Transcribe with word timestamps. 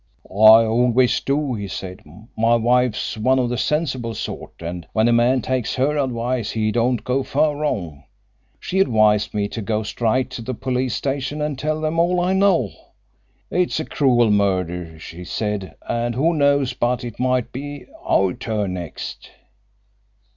"I 0.25 0.65
always 0.65 1.19
do," 1.19 1.53
he 1.53 1.67
said. 1.67 1.99
"My 2.35 2.55
wife's 2.55 3.19
one 3.19 3.37
of 3.37 3.49
the 3.49 3.57
sensible 3.59 4.15
sort, 4.15 4.53
and 4.59 4.87
when 4.93 5.07
a 5.07 5.13
man 5.13 5.43
takes 5.43 5.75
her 5.75 5.95
advice 5.95 6.49
he 6.49 6.71
don't 6.71 7.03
go 7.03 7.21
far 7.21 7.55
wrong. 7.55 8.05
She 8.59 8.79
advised 8.79 9.35
me 9.35 9.47
to 9.49 9.61
go 9.61 9.83
straight 9.83 10.31
to 10.31 10.41
the 10.41 10.55
police 10.55 10.95
station 10.95 11.39
and 11.39 11.55
tell 11.59 11.79
them 11.79 11.99
all 11.99 12.19
I 12.19 12.33
know. 12.33 12.71
'It 13.51 13.69
is 13.69 13.79
a 13.79 13.85
cruel 13.85 14.31
murder,' 14.31 14.97
she 14.97 15.23
said, 15.23 15.75
'and 15.87 16.15
who 16.15 16.33
knows 16.33 16.73
but 16.73 17.03
it 17.03 17.19
might 17.19 17.51
be 17.51 17.85
our 18.03 18.33
turn 18.33 18.73
next?'" 18.73 19.29